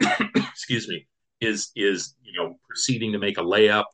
[0.34, 1.06] excuse me,
[1.40, 3.84] is is you know proceeding to make a layup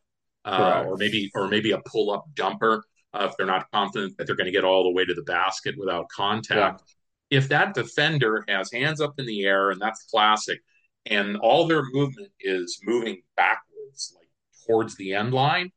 [0.44, 4.26] uh, or maybe or maybe a pull up jumper uh, if they're not confident that
[4.26, 6.83] they're going to get all the way to the basket without contact.
[7.32, 10.60] If that defender has hands up in the air and that's classic,
[11.06, 14.28] and all their movement is moving backwards, like
[14.66, 15.70] towards the end line,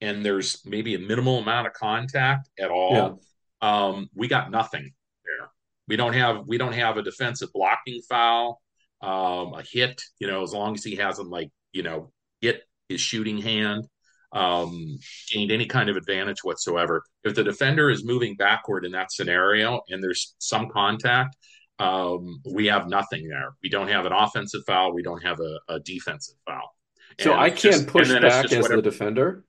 [0.00, 3.20] and there's maybe a minimal amount of contact at all,
[3.60, 4.92] um, we got nothing
[5.24, 5.50] there.
[5.88, 8.62] We don't have we don't have a defensive blocking foul,
[9.00, 10.00] um, a hit.
[10.20, 13.88] You know, as long as he hasn't like you know hit his shooting hand,
[14.32, 14.98] um,
[15.30, 17.02] gained any kind of advantage whatsoever.
[17.24, 21.36] If the defender is moving backward in that scenario and there's some contact,
[21.78, 23.54] um, we have nothing there.
[23.62, 24.92] We don't have an offensive foul.
[24.94, 26.74] We don't have a, a defensive foul.
[27.20, 29.44] So And I can't push then it's back as whatever- the defender.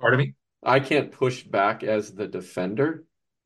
[0.00, 0.34] Pardon me?
[0.62, 3.04] I can't push back as the defender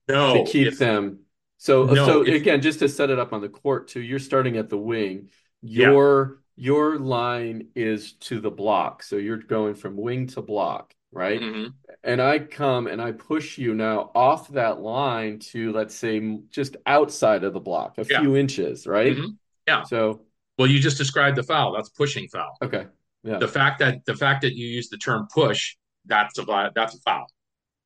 [0.09, 1.21] No, to keep if- them.
[1.59, 4.19] So No, so if- again, just to set it up on the court too, you're
[4.19, 5.31] starting at the wing.
[5.63, 5.91] Yeah.
[6.57, 9.03] Your line is to the block.
[9.03, 11.41] So you're going from wing to block, right?
[11.41, 11.75] Mhm.
[12.05, 16.77] And I come and I push you now off that line to let's say just
[16.87, 18.21] outside of the block, a Yeah.
[18.21, 19.17] few inches, right?
[19.17, 19.37] Mhm.
[19.67, 19.83] Yeah.
[19.85, 21.73] So Well, you just described the foul.
[21.73, 22.57] That's pushing foul.
[22.63, 22.87] okay.
[23.25, 23.39] Yeah.
[23.39, 26.99] The fact that the fact that you use the term push, that's a that's a
[27.01, 27.27] foul.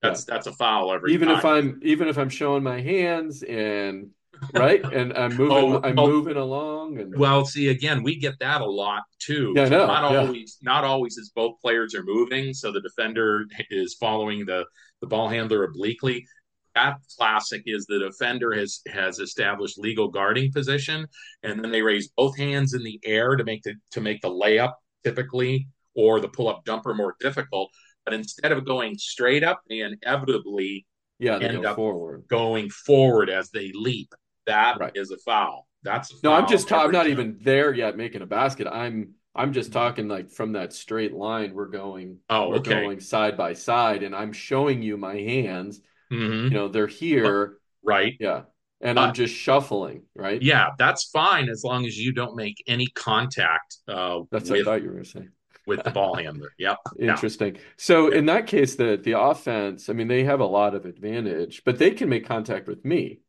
[0.03, 1.39] That's that's a foul every even time.
[1.39, 4.11] if I'm even if I'm showing my hands and
[4.55, 8.39] right and I'm moving Oh, I'm well- moving along and Well, see, again, we get
[8.41, 9.53] that a lot too.
[9.57, 10.19] Yeah, know, Not yeah.
[10.21, 14.65] always, not always as both players are moving, so the defender is following the
[15.01, 16.27] the ball handler obliquely.
[16.75, 21.07] That classic is the defender has has established legal guarding position,
[21.43, 24.31] and then they raise both hands in the air to make the to make the
[24.31, 24.75] layup
[25.05, 27.71] typically or the pull up jumper more difficult.
[28.05, 30.87] But instead of going straight up, they inevitably
[31.19, 32.25] yeah they end go up forward.
[32.29, 34.15] going forward as they leap.
[34.49, 35.19] That is Right.
[35.19, 35.69] a foul.
[35.85, 37.13] That's a No, I'm just ta- I'm not time.
[37.13, 38.67] even there yet making a basket.
[38.67, 42.71] I'm I'm just talking like from that straight line we're going Oh, we're okay.
[42.83, 45.81] going side by side and I'm showing you my hands.
[46.13, 46.45] Mhm.
[46.45, 47.59] You know, they're here.
[47.85, 48.17] Right.
[48.19, 48.43] Yeah.
[48.81, 50.41] And I'm just shuffling, right?
[50.43, 54.59] Yeah, that's fine as long as you don't make any contact uh, That's what I
[54.61, 55.29] with thought you were gonna say.
[55.67, 56.51] with the ball handler.
[56.59, 56.79] Yep.
[56.99, 57.11] Yeah.
[57.13, 57.59] Interesting.
[57.77, 61.63] So in that case, the the offense, I mean, they have a lot of advantage,
[61.65, 63.21] but they can make contact with me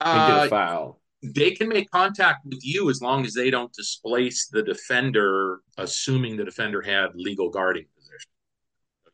[0.00, 1.00] get Uh, a foul.
[1.22, 6.36] they can make contact with you as long as they don't displace the defender, assuming
[6.36, 8.30] the defender had legal guarding position.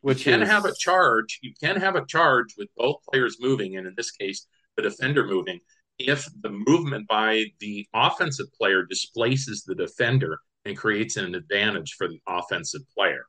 [0.01, 1.39] Which you can is have a charge.
[1.41, 5.25] You can have a charge with both players moving, and in this case, the defender
[5.25, 5.59] moving.
[5.97, 12.07] If the movement by the offensive player displaces the defender and creates an advantage for
[12.07, 13.25] the offensive player,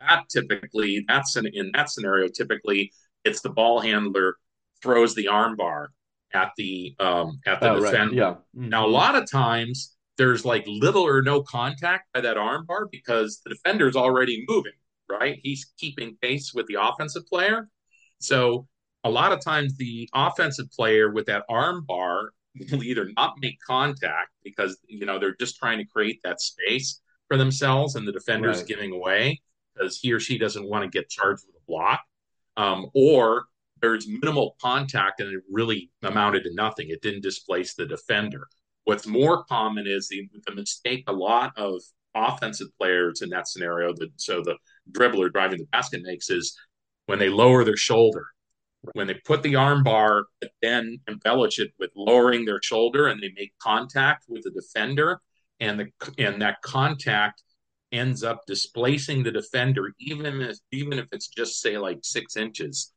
[0.00, 2.92] that typically that's an, in that scenario typically
[3.24, 4.36] it's the ball handler
[4.82, 5.90] throws the arm bar
[6.34, 7.90] at the um, at the Oh, right.
[7.92, 8.14] defender.
[8.14, 8.34] Yeah.
[8.54, 8.92] Now, a Mhm.
[8.92, 13.50] lot of times there's like little or no contact by that arm bar because the
[13.50, 14.72] defender's already moving,
[15.08, 15.40] right?
[15.42, 17.68] He's keeping pace with the offensive player.
[18.20, 18.68] So
[19.04, 22.32] a lot of times the offensive player with that arm bar
[22.70, 27.00] will either not make contact because you know they're just trying to create that space
[27.28, 28.66] for themselves and the defender's Right.
[28.68, 29.40] giving away
[29.74, 32.00] because he or she doesn't want to get charged with a block.
[32.58, 33.46] Um, or
[33.82, 36.88] there's minimal contact and it really amounted to nothing.
[36.88, 38.48] It didn't displace the defender.
[38.84, 41.82] What's more common is the, the mistake a lot of
[42.14, 44.56] offensive players in that scenario, that so the
[44.92, 46.56] dribbler driving the basket makes is
[47.06, 48.26] when they lower their shoulder.
[48.94, 53.22] When they put the arm bar, but then embellish it with lowering their shoulder and
[53.22, 55.20] they make contact with the defender,
[55.60, 55.86] and the
[56.18, 57.44] and that contact
[57.92, 62.92] ends up displacing the defender, even if even if it's just say like six inches.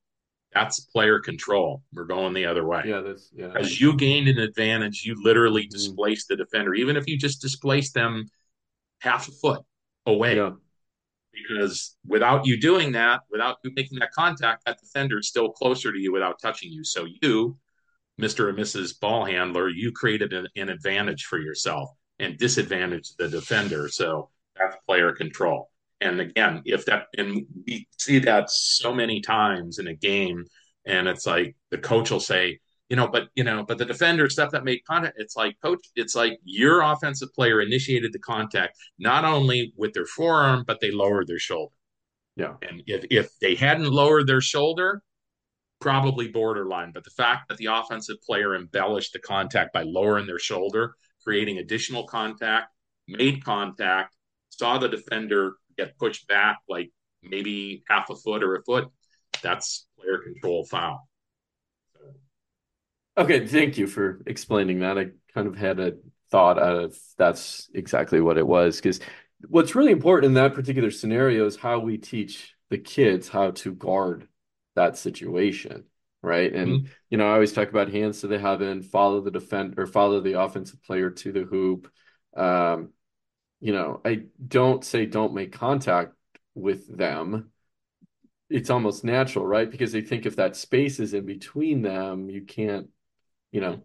[0.56, 1.84] That's player control.
[1.94, 2.84] We're going the other way.
[2.86, 3.52] Yeah, that's yeah.
[3.60, 5.74] As you gained an advantage, you literally mm-hmm.
[5.74, 8.26] displaced the defender, even if you just displaced them
[9.02, 9.62] half a foot
[10.06, 10.38] away.
[10.38, 10.52] Yeah.
[11.34, 15.92] Because without you doing that, without you making that contact, that defender is still closer
[15.92, 16.86] to you without touching you.
[16.86, 17.58] So you,
[18.20, 18.48] Mr.
[18.48, 18.98] and Mrs.
[18.98, 21.90] Ball Handler, you created an, an advantage for yourself
[22.20, 23.90] and disadvantaged the defender.
[23.90, 25.70] So that's player control.
[26.06, 30.46] And again, if that, and we see that so many times in a game,
[30.86, 34.30] and it's like the coach will say, you know, but you know, but the defender
[34.30, 38.78] stuff that made contact, it's like coach, it's like your offensive player initiated the contact
[39.00, 41.76] not only with their forearm, but they lowered their shoulder.
[42.36, 42.54] Yeah.
[42.62, 45.02] And if if they hadn't lowered their shoulder,
[45.82, 46.92] probably borderline.
[46.94, 51.58] But the fact that the offensive player embellished the contact by lowering their shoulder, creating
[51.58, 52.68] additional contact,
[53.08, 54.16] made contact,
[54.50, 56.92] saw the defender get pushed back like
[57.24, 58.88] maybe half a foot or a foot,
[59.42, 61.08] that's player control foul.
[63.18, 64.98] Okay, thank you for explaining that.
[64.98, 65.94] I kind of had a
[66.32, 68.76] thought of that's exactly what it was.
[68.76, 69.00] Because
[69.48, 73.74] what's really important in that particular scenario is how we teach the kids how to
[73.74, 74.28] guard
[74.76, 75.86] that situation,
[76.22, 76.54] right?
[76.54, 79.86] And you know, I always talk about hands to the heaven, follow the defend or
[79.86, 81.90] follow the offensive player to the hoop.
[82.36, 82.90] Um,
[83.66, 86.14] you know, I don't say don't make contact
[86.54, 87.50] with them.
[88.48, 89.70] It's almost natural, right?
[89.70, 92.90] Because they think if that space is in between them, you can't,
[93.52, 93.82] you know,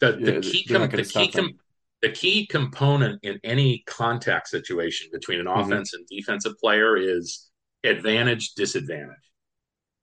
[0.00, 1.58] The, the key com- the key com-
[2.00, 5.60] the key component in any contact situation between an Mhm.
[5.60, 7.50] offense and defensive player is
[7.84, 9.26] advantage disadvantage.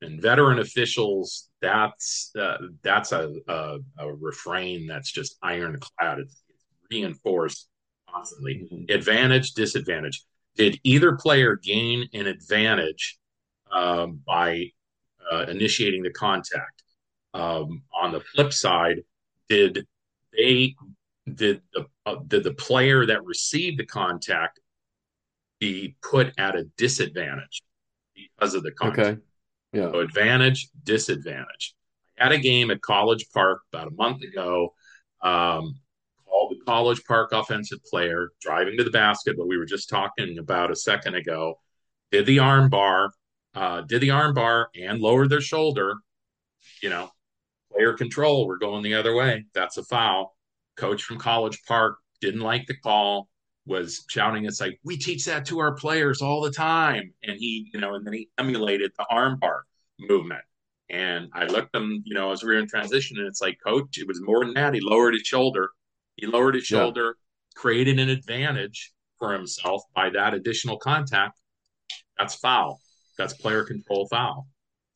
[0.02, 6.20] And veteran officials, that's uh, that's a, a a refrain that's just ironclad.
[6.20, 7.68] It's, it's reinforced
[8.12, 8.68] constantly.
[8.72, 8.90] Mhm.
[8.90, 10.24] Advantage disadvantage.
[10.56, 13.18] Did either player gain an advantage
[13.72, 14.72] um, by
[15.32, 16.84] uh, initiating the contact?
[17.34, 19.04] Um, on the flip side,
[19.48, 19.86] did
[20.36, 20.76] they
[21.32, 24.60] did the uh, did the player that received the contact
[25.60, 27.62] be put at a disadvantage
[28.16, 29.08] because of the contact?
[29.08, 29.22] Okay.
[29.74, 29.92] Yeah.
[29.92, 31.76] So advantage, disadvantage.
[32.20, 34.74] I had a game at College Park about a month ago.
[35.22, 35.80] Um,
[36.30, 40.38] called the College Park offensive player driving to the basket, what we were just talking
[40.38, 41.60] about a second ago.
[42.12, 43.12] Did the arm bar,
[43.56, 45.96] uh, did the arm bar and lowered their shoulder.
[46.82, 47.10] You know,
[47.72, 48.48] player control.
[48.48, 49.46] We're going the other way.
[49.54, 50.36] That's a foul.
[50.78, 53.30] Coach from College Park didn't like the call.
[53.66, 57.70] Was shouting, "It's like we teach that to our players all the time." And he,
[57.74, 59.64] you know, and then he emulated the arm bar
[60.00, 60.42] movement.
[60.90, 64.00] And I looked him, you know, as we were in transition, and it's like, Coach,
[64.00, 64.74] it was more than that.
[64.74, 65.70] He lowered his shoulder.
[66.20, 66.80] He lowered his Yeah.
[66.80, 67.18] shoulder,
[67.56, 71.40] created an advantage for himself by that additional contact.
[72.18, 72.82] That's foul.
[73.18, 74.48] That's player control foul.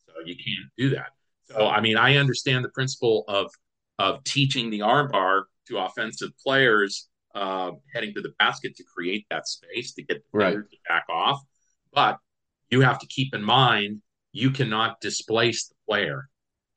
[0.06, 1.12] So you can't do that.
[1.44, 3.52] So I mean, I understand the principle of
[4.00, 9.26] of teaching the arm bar to offensive players uh, heading to the basket to create
[9.30, 10.54] that space to get the Right.
[10.54, 11.42] to back off.
[11.92, 12.20] But
[12.70, 14.02] you have to keep in mind
[14.32, 16.28] you cannot displace the player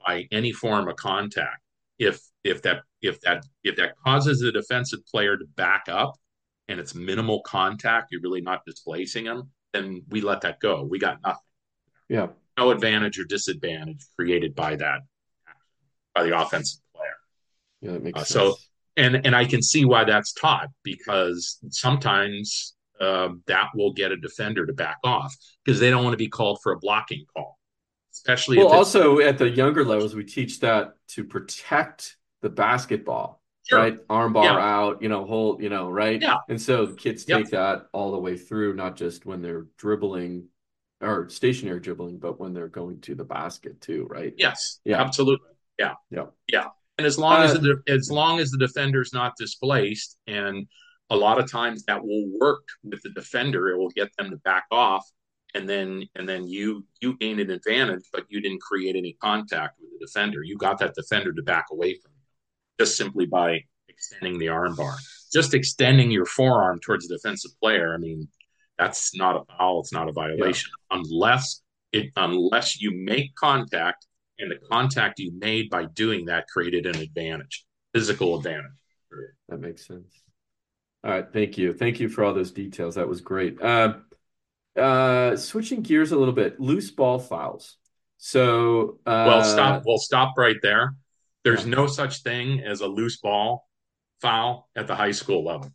[0.06, 1.62] by any form of contact.
[1.98, 6.14] If if that if that if that causes the defensive player to back up
[6.68, 10.82] and it's minimal contact, you're really not displacing them, then we let that go.
[10.82, 11.40] We got nothing.
[12.08, 12.28] Yeah.
[12.58, 15.00] No advantage or disadvantage created by that
[16.14, 17.16] by the offensive player.
[17.82, 18.28] Yeah, that makes Uh, sense.
[18.30, 18.54] so
[18.96, 24.16] and and I can see why that's taught because sometimes um, that will get a
[24.16, 25.34] defender to back off
[25.64, 27.58] because they don't want to be called for a blocking call,
[28.14, 33.78] especially well, also at the younger levels, we teach that to protect the basketball, Sure.
[33.80, 33.98] right?
[34.08, 34.76] Arm bar Yeah.
[34.76, 36.20] out, you know, hold, you know, right?
[36.20, 36.38] Yeah.
[36.48, 37.38] And so the kids Yep.
[37.42, 40.48] take that all the way through, not just when they're dribbling
[41.00, 44.34] or stationary dribbling, but when they're going to the basket too, right?
[44.38, 45.00] yes, Yeah.
[45.00, 46.26] absolutely, yeah, Yeah.
[46.48, 46.68] yeah.
[46.98, 50.66] And as long as Uh, the as long as the defender's not displaced, and
[51.10, 54.36] a lot of times that will work with the defender, it will get them to
[54.38, 55.06] back off,
[55.54, 59.78] and then and then you you gain an advantage, but you didn't create any contact
[59.78, 60.42] with the defender.
[60.42, 62.12] You got that defender to back away from
[62.78, 64.94] just simply by extending the arm bar,
[65.32, 67.94] just extending your forearm towards the defensive player.
[67.94, 68.28] I mean,
[68.78, 69.80] that's not a foul.
[69.80, 71.62] It's not a violation unless
[71.92, 74.06] it unless you make contact
[74.38, 77.64] and the contact you made by doing that created an advantage,
[77.94, 78.72] physical advantage.
[79.48, 80.12] That makes sense.
[81.04, 81.72] All right, thank you.
[81.72, 82.96] Thank you for all those details.
[82.96, 83.62] That was great.
[83.62, 83.94] Uh,
[84.76, 87.76] uh, switching gears a little bit, loose ball fouls.
[88.18, 89.82] So, uh, Well, stop.
[89.86, 90.94] We'll stop right there.
[91.46, 91.76] There's Yeah.
[91.76, 93.68] no such thing as a loose ball
[94.20, 95.70] foul at the high school level.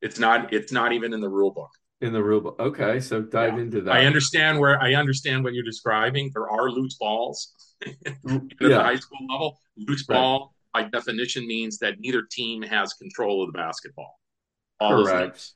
[0.00, 0.54] It's not.
[0.54, 1.70] It's not even in the rule book.
[2.02, 2.56] in the rule book.
[2.60, 3.62] Okay, so dive Yeah.
[3.62, 3.94] into that.
[3.94, 6.30] I understand where I understand what you're describing.
[6.34, 7.54] There are loose balls
[8.06, 8.22] at
[8.58, 9.58] the high school level.
[9.78, 10.16] Loose Right.
[10.16, 14.18] ball, by definition, means that neither team has control of the basketball.
[14.78, 15.52] Ball is correct.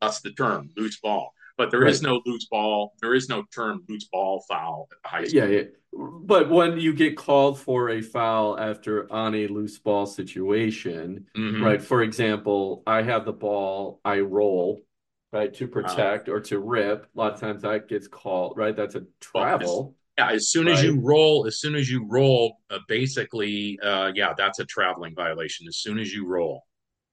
[0.00, 1.32] That's the term, loose ball.
[1.58, 2.10] But there is Right.
[2.10, 2.94] no loose ball.
[3.02, 5.40] There is no term loose ball foul at the high school.
[5.50, 5.62] Yeah, yeah.
[5.92, 11.60] But when you get called for a foul after on a loose ball situation, Mhm.
[11.60, 11.82] right?
[11.82, 14.86] For example, I have the ball, I roll,
[15.32, 17.06] right, to protect or to rip.
[17.06, 18.76] A lot of times that gets called, right?
[18.76, 19.96] That's a travel.
[20.16, 24.32] Yeah, as soon as you roll, as soon as you roll, uh, basically, uh, yeah,
[24.36, 25.66] that's a traveling violation.
[25.66, 26.66] As soon as you roll,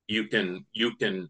[0.07, 1.29] you can you can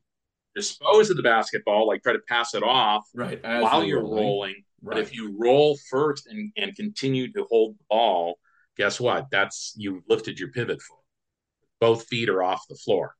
[0.56, 3.41] dispose of the basketball, like try to pass it off Right.
[3.43, 4.24] While you're rolling.
[4.24, 4.56] rolling.
[4.82, 8.36] But if you roll first and, and continue to hold the ball,
[8.78, 9.28] guess what?
[9.32, 10.99] That's you lifted your pivot foot.
[11.82, 13.16] Both feet are off the floor.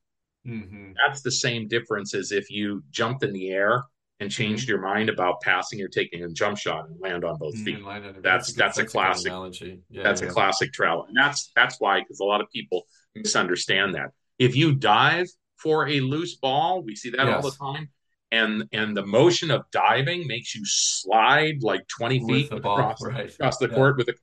[0.46, 0.92] Mm-hmm.
[1.04, 3.84] That's the same difference as if you jumped in the air
[4.20, 4.70] and changed Mm-hmm.
[4.70, 7.78] your mind about passing or taking a jump shot and land on both feet.
[8.22, 9.26] That's that's a classic.
[9.26, 9.80] analogy.
[9.90, 10.28] Yeah, That's yeah.
[10.28, 14.10] a classic travel, and that's that's why because a lot of people misunderstand that.
[14.38, 15.26] If you dive
[15.66, 17.88] for a loose ball, we see that all the time,
[18.30, 23.04] and and the motion of diving makes you slide like twenty With feet ball, across
[23.04, 23.28] right.
[23.32, 23.74] across the Yeah.
[23.74, 24.14] court with a.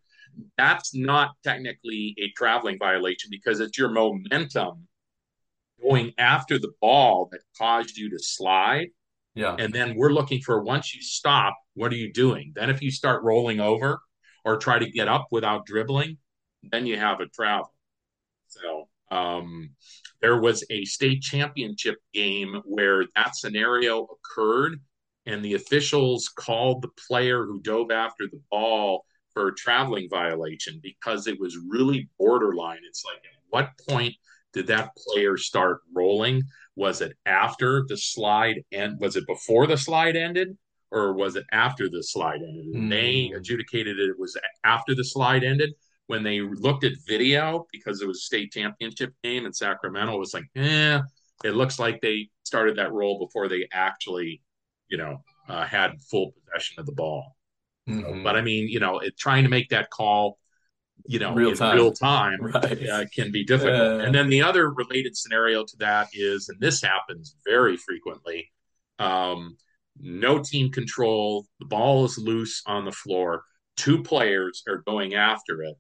[0.58, 4.88] That's not technically a traveling violation because it's your momentum
[5.82, 8.88] going after the ball that caused you to slide.
[9.36, 9.56] Yeah.
[9.60, 12.54] And then we're looking for once you stop, what are you doing?
[12.56, 14.00] Then if you start rolling over
[14.46, 16.18] or try to get up without dribbling,
[16.72, 17.74] then you have a travel.
[18.48, 19.72] So um,
[20.24, 24.80] there was a state championship game where that scenario occurred,
[25.26, 30.80] and the officials called the player who dove after the ball for a traveling violation
[30.82, 32.80] because it was really borderline.
[32.88, 34.16] It's like, at what point
[34.54, 36.42] did that player start rolling?
[36.78, 40.58] Was it after the slide and was it before the slide ended?
[40.90, 42.68] Or was it after the slide ended?
[42.68, 43.38] And they Mm.
[43.38, 45.74] adjudicated it was after the slide ended.
[46.08, 50.20] When they looked at video, because it was a state championship game in Sacramento, it
[50.20, 51.00] was like, eh,
[51.46, 54.42] it looks like they started that roll before they actually,
[54.90, 57.36] you know, uh, had full possession of the ball.
[57.90, 58.24] Mhm.
[58.24, 60.40] But I mean, you know, it, trying to make that call,
[61.06, 61.76] you know, Real in time.
[61.76, 62.90] real time Right.
[62.90, 63.76] uh, can be difficult.
[64.00, 64.06] Yeah.
[64.06, 68.52] And then the other related scenario to that is, and this happens very frequently,
[69.00, 69.58] um,
[70.00, 71.46] no team control.
[71.60, 73.44] The ball is loose on the floor.
[73.76, 75.76] Two players are going after it,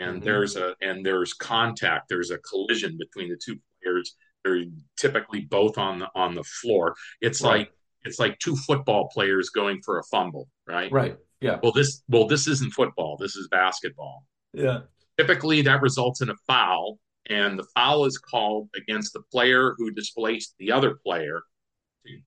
[0.00, 0.24] and Mhm.
[0.24, 2.08] there's a and there's contact.
[2.08, 4.16] There's a collision between the two players.
[4.44, 4.64] They're
[4.96, 6.96] typically both on the on the floor.
[7.20, 7.58] It's Right.
[7.68, 7.72] like
[8.04, 10.90] it's like two football players going for a fumble, right?
[10.90, 11.16] Right.
[11.40, 11.60] Yeah.
[11.62, 13.16] Well, this well this isn't football.
[13.16, 14.82] This is basketball Yeah.
[15.16, 19.90] typically that results in a foul and the foul is called against the player who
[19.92, 21.42] displaced the other player
[22.04, 22.18] to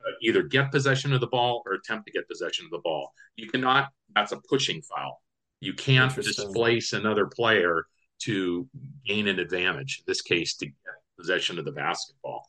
[0.00, 3.12] uh, either get possession of the ball or attempt to get possession of the ball
[3.36, 5.22] you cannot that's a pushing foul
[5.60, 7.84] you can't displace another player
[8.20, 8.68] to
[9.06, 10.74] gain an advantage in this case to get
[11.18, 12.46] possession of the basketball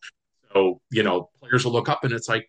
[0.54, 2.48] so you know players will look up and it's like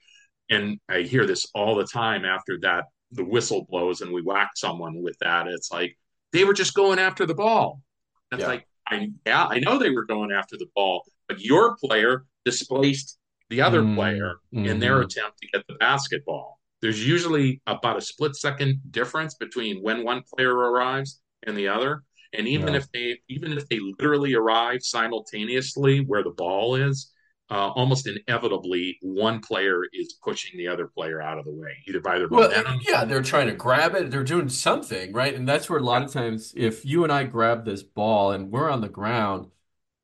[0.50, 4.50] and i hear this all the time after that the whistle blows and we whack
[4.54, 5.96] someone with that it's like
[6.32, 7.82] they were just going after the ball.
[8.30, 8.46] That's Yeah.
[8.48, 13.18] like, I, yeah, I know they were going after the ball, but your player displaced
[13.50, 15.04] the other Mm, player in their mhm.
[15.04, 16.58] attempt to get the basketball.
[16.82, 22.02] There's usually about a split second difference between when one player arrives and the other.
[22.34, 22.76] And even Yeah.
[22.76, 27.12] if they even if they literally arrive simultaneously where the ball is,
[27.50, 32.00] uh, almost inevitably one player is pushing the other player out of the way, either
[32.00, 32.80] by their Well, momentum.
[32.80, 34.10] yeah, they're trying to grab it.
[34.10, 35.34] They're doing something, right?
[35.34, 38.50] And that's where a lot of times, if you and I grab this ball and
[38.50, 39.50] we're on the ground,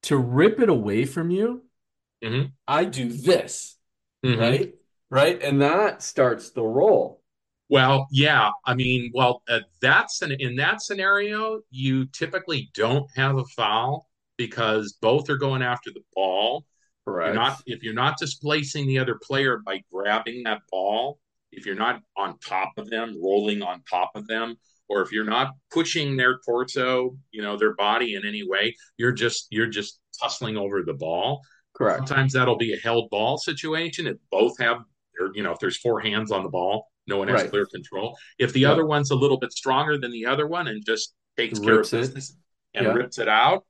[0.04, 1.64] to rip it away from you,
[2.22, 2.52] Mhm.
[2.66, 3.76] I do this,
[4.22, 4.34] Mhm.
[4.34, 4.74] right?
[5.10, 5.42] Right?
[5.42, 7.22] And that starts the roll.
[7.70, 8.50] Well, yeah.
[8.64, 14.08] I mean, well, uh, that's an, in that scenario, you typically don't have a foul
[14.36, 16.64] because both are going after the ball.
[17.06, 17.34] You're Correct.
[17.34, 21.18] not if you're not displacing the other player by grabbing that ball,
[21.52, 24.56] if you're not on top of them, rolling on top of them,
[24.88, 29.12] or if you're not pushing their torso, you know, their body in any way, you're
[29.12, 31.40] just you're just tussling over the ball.
[31.74, 32.08] Correct.
[32.08, 34.06] Sometimes that'll be a held ball situation.
[34.06, 34.78] If both have,
[35.20, 37.50] or you know, if there's four hands on the ball, no one has Right.
[37.50, 38.16] clear control.
[38.38, 38.72] If the Yeah.
[38.72, 41.92] other one's a little bit stronger than the other one and just takes care of
[41.92, 42.30] Rips it.
[42.74, 42.92] and Yeah.
[42.92, 43.64] rips it out,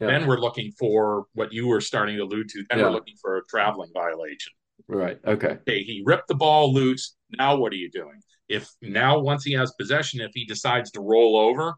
[0.00, 0.08] Yeah.
[0.08, 2.64] then we're looking for what you were starting to allude to.
[2.70, 4.52] Then we're looking for a traveling violation.
[4.88, 5.18] Right.
[5.24, 5.58] Okay.
[5.62, 7.16] Okay, he ripped the ball loose.
[7.30, 8.20] Now what are you doing?
[8.48, 11.74] If now once he has possession, if he decides to roll over,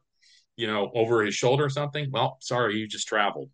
[0.56, 3.50] you know, over his shoulder or something, well, sorry, you just traveled.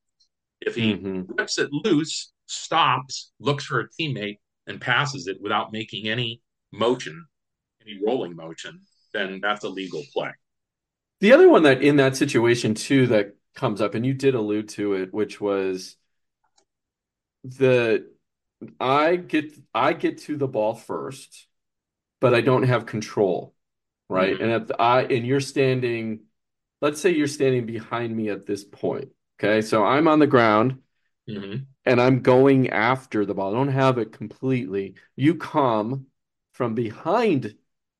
[0.61, 1.27] If he Mhm.
[1.39, 6.41] rips it loose, stops, looks for a teammate, and passes it without making any
[6.73, 7.27] motion,
[7.83, 8.81] any rolling motion,
[9.13, 10.31] then that's a legal play.
[11.21, 14.69] The other one that in that situation too that comes up, and you did allude
[14.71, 15.97] to it, which was
[17.45, 18.09] the
[18.81, 21.47] I get I get to the ball first,
[22.21, 23.55] but I don't have control,
[24.09, 24.39] right?
[24.39, 24.43] Mhm.
[24.43, 26.21] And if I and you're standing,
[26.81, 29.11] let's say you're standing behind me at this point.
[29.41, 30.79] Okay, so I'm on the ground
[31.27, 31.72] Mhm.
[31.85, 33.53] And I'm going after the ball.
[33.53, 34.95] I don't have it completely.
[35.17, 36.07] You come
[36.53, 37.57] from behind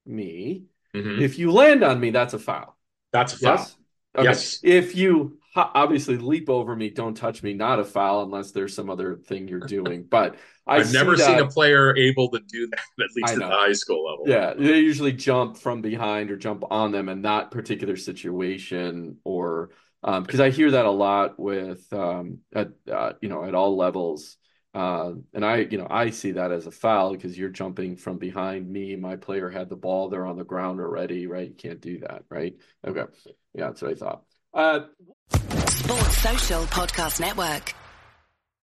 [0.07, 0.65] me.
[0.95, 1.21] Mhm.
[1.21, 2.77] If you land on me, that's a foul.
[3.13, 3.55] That's a foul.
[3.55, 3.77] Yes?
[4.17, 4.29] Okay.
[4.29, 4.61] Yes.
[4.63, 8.91] If you obviously leap over me, don't touch me, not a foul unless there's some
[8.91, 10.05] other thing you're doing.
[10.11, 13.39] But I I've never see seen a player able to do that, at least at
[13.39, 14.25] the high school level.
[14.29, 19.71] Yeah, they usually jump from behind or jump on them in that particular situation, or
[20.03, 23.77] um, because I hear that a lot with um, at uh, you know at all
[23.77, 24.37] levels,
[24.75, 28.19] uh, and I you know I see that as a foul because you're jumping from
[28.19, 28.97] behind me.
[28.97, 31.49] My player had the ball; they're on the ground already, right?
[31.49, 32.55] You can't do that, right?
[32.87, 33.05] Okay,
[33.55, 34.23] yeah, that's what I thought.
[34.55, 34.81] Uh,
[35.69, 37.75] Sports Social Podcast Network.